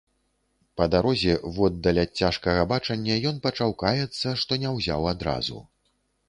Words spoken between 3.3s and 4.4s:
ён пачаў каяцца,